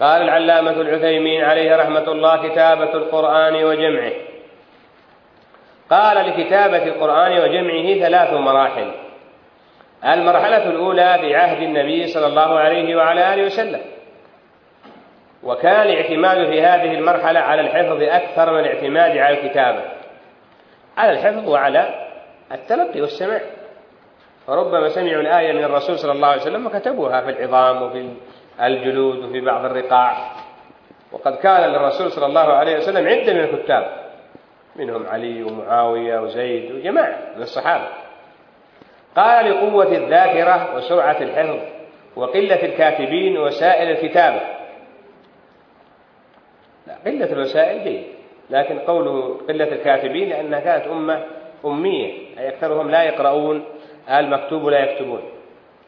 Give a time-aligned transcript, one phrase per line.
[0.00, 4.12] قال العلامة العثيمين عليه رحمة الله كتابة القرآن وجمعه.
[5.90, 8.90] قال لكتابة القرآن وجمعه ثلاث مراحل.
[10.04, 13.80] المرحلة الأولى بعهد النبي صلى الله عليه وعلى آله وسلم.
[15.42, 19.82] وكان الاعتماد في هذه المرحلة على الحفظ أكثر من الاعتماد على الكتابة.
[20.96, 22.08] على الحفظ وعلى
[22.52, 23.40] التلقي والسماع.
[24.46, 28.08] فربما سمعوا الآية من الرسول صلى الله عليه وسلم وكتبوها في العظام وفي
[28.62, 30.32] الجلود وفي بعض الرقاع.
[31.12, 34.06] وقد كان للرسول صلى الله عليه وسلم عدة من الكتاب.
[34.76, 37.88] منهم علي ومعاوية وزيد وجماعة من الصحابة.
[39.16, 41.58] قال لقوة الذاكرة وسرعة الحفظ
[42.16, 44.40] وقلة الكاتبين وسائل الكتابة.
[46.86, 48.04] لا قلة الوسائل جيد
[48.50, 51.24] لكن قوله قلة الكاتبين لأنها كانت أمة
[51.64, 53.64] أمية أي أكثرهم لا يقرؤون
[54.10, 55.22] المكتوب ولا يكتبون.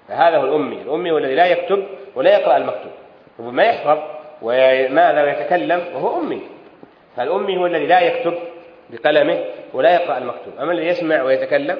[0.09, 1.87] فهذا هو الأمي الأمي هو الذي لا يكتب
[2.19, 2.93] ولا يقرأ المكتوب.
[3.39, 3.99] ما يحفظ
[4.43, 6.41] وماذا ويتكلم وهو أمي.
[7.17, 8.35] فالأمي هو الذي لا يكتب
[8.91, 10.59] بقلمه ولا يقرأ المكتوب.
[10.61, 11.79] أما الذي يسمع ويتكلم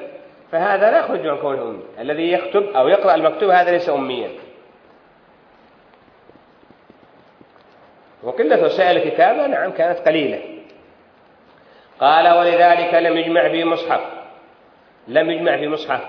[0.51, 1.83] فهذا لا يخرج عن كونه أمي.
[1.99, 4.29] الذي يكتب أو يقرأ المكتوب هذا ليس أميا.
[8.23, 10.41] وقلة وسائل الكتابة نعم كانت قليلة.
[11.99, 14.01] قال ولذلك لم يجمع في مصحف.
[15.07, 16.01] لم يجمع في مصحف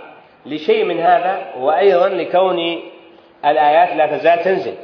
[0.47, 2.81] لشيء من هذا وأيضا لكون
[3.45, 4.75] الآيات لا تزال تنزل.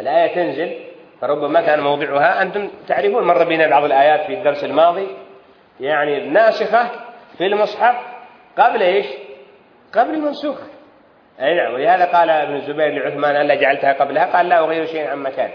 [0.00, 0.74] الآية تنزل
[1.20, 5.06] فربما كان موضعها أنتم تعرفون مر بنا بعض الآيات في الدرس الماضي.
[5.80, 6.90] يعني الناسخة
[7.38, 7.96] في المصحف
[8.58, 9.06] قبل إيش؟
[9.94, 10.66] قبل المنسوخة
[11.40, 15.18] أي نعم ولهذا قال ابن الزبير لعثمان ألا جعلتها قبلها قال لا أغير شيئا عن
[15.18, 15.52] مكانه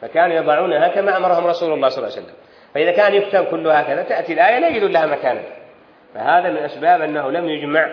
[0.00, 2.36] فكانوا يضعونها كما أمرهم رسول الله صلى الله عليه وسلم.
[2.74, 5.40] فإذا كان يكتب كله هكذا تأتي الآية لا يجد لها مكانا.
[6.14, 7.90] فهذا من أسباب أنه لم يجمع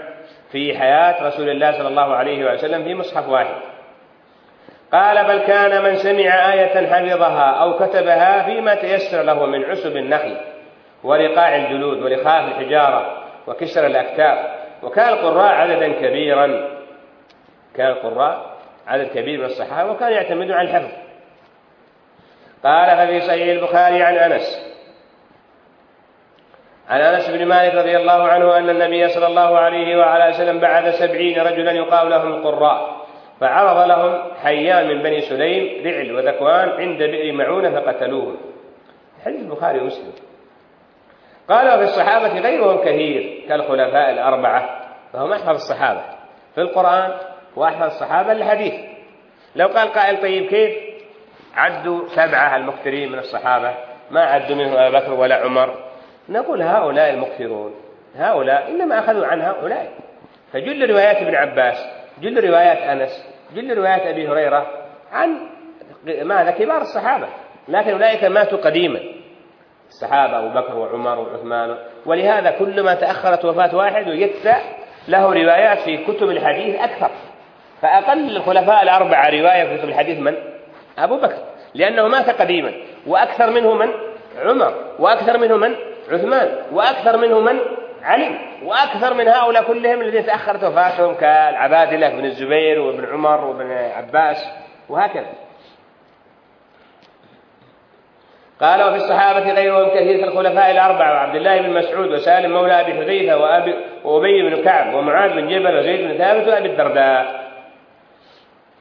[0.52, 3.56] في حياة رسول الله صلى الله عليه وسلم في مصحف واحد.
[4.92, 10.38] قال بل كان من سمع آية حفظها أو كتبها فيما تيسر له من عسب النخل
[11.04, 14.40] ورقاع الجلود ولخاف الحجارة وكسر الأكتاف
[14.84, 16.70] وكان القراء عددا كبيرا
[17.76, 18.52] كان القراء
[18.88, 20.92] عدد كبير من الصحابة وكان يعتمدون على الحفظ.
[22.64, 24.72] قال ففي صحيح البخاري عن أنس
[26.90, 30.96] عن أنس بن مالك رضي الله عنه أن النبي صلى الله عليه وعلى وسلم بعث
[31.00, 33.02] سبعين رجلا يقال لهم القراء
[33.42, 38.38] فعرض لهم حيان من بني سليم رعل وذكوان عند بئر معونة فقتلوهم
[39.26, 40.14] حديث البخاري ومسلم.
[41.50, 44.82] قال وفي الصحابة غيرهم كثير كالخلفاء الأربعة
[45.14, 46.02] فهم أحفظ الصحابة.
[46.56, 47.12] في القرآن
[47.56, 48.74] وأحفظ الصحابة الحديث.
[49.56, 50.78] لو قال قائل طيب كيف؟
[51.56, 53.74] عدوا سبعة المكثرين من الصحابة
[54.12, 55.76] ما عدوا منهم أبا بكر ولا عمر.
[56.30, 57.76] نقول هؤلاء المكثرون
[58.16, 59.92] هؤلاء إنما أخذوا عن هؤلاء
[60.54, 61.78] فجل روايات ابن عباس
[62.22, 64.68] جل روايات أنس جل روايات أبي هريرة
[65.12, 65.50] عن
[66.24, 67.28] ماذا؟ كبار الصحابة.
[67.68, 69.00] لكن أولئك ماتوا قديما.
[69.88, 71.78] الصحابة أبو بكر وعمر وعثمان.
[72.06, 74.56] ولهذا كلما تأخرت وفاة واحد وجدت
[75.08, 77.12] له روايات في كتب الحديث أكثر.
[77.82, 80.36] فأقل الخلفاء الأربعة رواية في كتب الحديث من؟
[80.98, 81.38] أبو بكر.
[81.74, 82.72] لأنه مات قديما.
[83.08, 83.90] وأكثر منه من؟
[84.46, 84.74] عمر.
[85.00, 85.76] وأكثر منه من؟
[86.12, 86.58] عثمان.
[86.72, 87.60] وأكثر منه من؟
[88.04, 94.48] علي وأكثر من هؤلاء كلهم الذين تأخرت وفاتهم كالعبادلة بن الزبير وابن عمر وابن عباس
[94.90, 95.34] وهكذا.
[98.62, 103.38] قال وفي الصحابة غيرهم كثير كالخلفاء الأربعة وعبد الله بن مسعود وسالم مولى أبي حذيفة
[103.38, 107.42] وأبي وأبي بن كعب ومعاذ بن جبل وزيد بن ثابت وأبي الدرداء.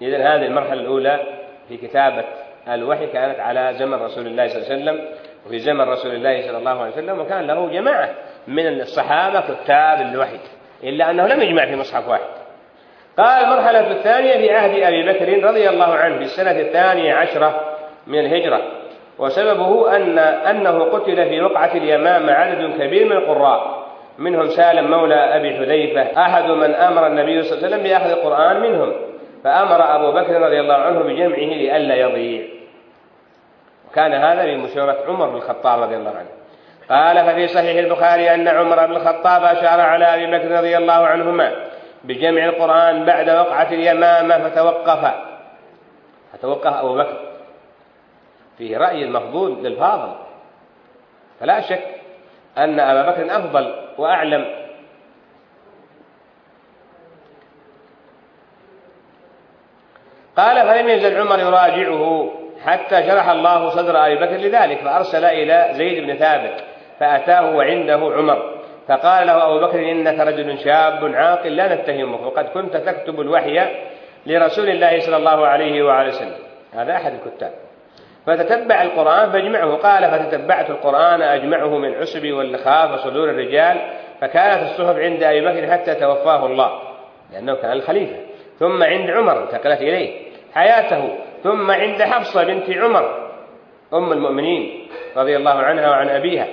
[0.02, 1.20] إذا هذه المرحلة الأولى
[1.68, 2.24] في كتابة
[2.68, 5.08] الوحي كانت على زمن رسول الله صلى الله عليه وسلم
[5.46, 8.10] وفي زمن رسول الله صلى الله عليه وسلم وكان له جماعة.
[8.50, 10.38] من الصحابة كتاب الوحي
[10.84, 12.40] إلا أنه لم يجمع في مصحف واحد.
[13.18, 17.60] قال المرحلة الثانية في عهد أبي بكر رضي الله عنه في السنة الثانية عشرة
[18.06, 18.62] من الهجرة
[19.18, 23.86] وسببه أن أنه قتل في وقعة اليمامة عدد كبير من القراء
[24.18, 28.60] منهم سالم مولى أبي حذيفة أحد من أمر النبي صلى الله عليه وسلم بأخذ القرآن
[28.60, 28.92] منهم
[29.44, 32.46] فأمر أبو بكر رضي الله عنه بجمعه لئلا يضيع.
[33.94, 36.39] كان هذا بمشورة عمر بن الخطاب رضي الله عنه.
[36.90, 41.52] قال ففي صحيح البخاري أن عمر بن الخطاب أشار على أبي بكر رضي الله عنهما
[42.04, 45.14] بجمع القرآن بعد وقعة اليمامة فتوقف.
[46.32, 47.20] فتوقف أبو بكر.
[48.58, 50.12] فيه رأي المفضول للفاضل.
[51.40, 51.86] فلا شك
[52.58, 54.44] أن أبا بكر أفضل وأعلم.
[60.36, 62.30] قال فلم يزل عمر يراجعه
[62.64, 66.69] حتى شرح الله صدر أبي بكر لذلك فأرسل إلى زيد بن ثابت.
[67.00, 68.60] فأتاه وعنده عمر.
[68.88, 73.60] فقال له أبو بكر إنك رجل شاب عاقل لا نتهمك وقد كنت تكتب الوحي
[74.26, 76.38] لرسول الله صلى الله عليه وعلى وسلم.
[76.74, 77.52] هذا أحد الكتاب.
[78.26, 79.76] فتتبع القرآن فاجمعه.
[79.76, 83.76] قال فتتبعت القرآن أجمعه من عسب واللخاف وصدور الرجال
[84.20, 86.80] فكانت الصحف عند أبي بكر حتى توفاه الله.
[87.32, 88.16] لأنه كان الخليفة.
[88.58, 90.10] ثم عند عمر انتقلت إليه.
[90.54, 91.18] حياته.
[91.42, 93.30] ثم عند حفصة بنت عمر
[93.94, 96.46] أم المؤمنين رضي الله عنها وعن أبيها.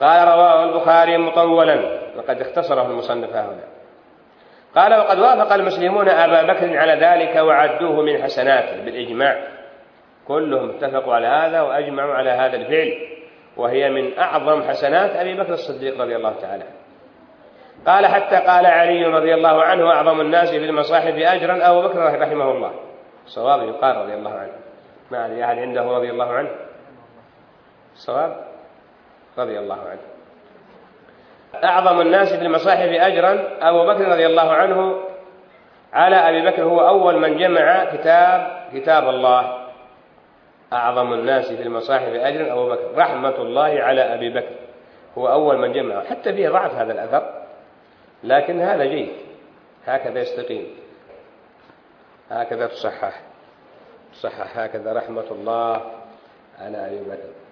[0.00, 2.06] قال رواه البخاري مطولا.
[2.16, 3.64] وقد اختصره المصنف هنا
[4.74, 9.36] قال وقد وافق المسلمون أبا بكر على ذلك وعدوه من حسناته بالإجماع.
[10.28, 12.92] كلهم اتفقوا على هذا وأجمعوا على هذا الفعل.
[13.56, 16.64] وهي من أعظم حسنات أبي بكر الصديق رضي الله تعالى
[17.86, 21.70] قال حتى قال علي رضي الله عنه أعظم الناس في المصاحف أجرا.
[21.70, 22.72] أبو بكر رحمه الله.
[23.26, 24.52] صواب يقال رضي الله عنه.
[25.10, 26.50] ما أحد عنده رضي الله عنه؟
[27.94, 28.55] صواب؟
[29.38, 30.00] رضي الله عنه.
[31.64, 35.02] أعظم الناس في المصاحف أجرا أبو بكر رضي الله عنه
[35.92, 39.66] على أبي بكر هو أول من جمع كتاب كتاب الله.
[40.72, 42.98] أعظم الناس في المصاحف أجرا أبو بكر.
[42.98, 44.54] رحمة الله على أبي بكر.
[45.18, 46.04] هو أول من جمع.
[46.04, 47.42] حتى فيه ضعف هذا الأثر
[48.24, 49.12] لكن هذا جيد.
[49.86, 50.66] هكذا يستقيم.
[52.30, 53.20] هكذا تصحح.
[54.12, 54.58] تصحح.
[54.58, 55.80] هكذا رحمة الله
[56.60, 57.45] على أبي بكر.